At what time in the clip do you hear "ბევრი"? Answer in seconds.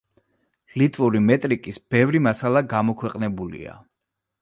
1.97-2.25